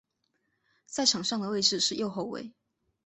[0.87, 2.51] 在场上的位置是右后卫。